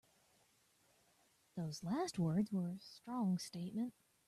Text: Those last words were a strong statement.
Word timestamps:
Those 1.55 1.83
last 1.83 2.17
words 2.17 2.51
were 2.51 2.69
a 2.69 2.79
strong 2.79 3.37
statement. 3.37 3.93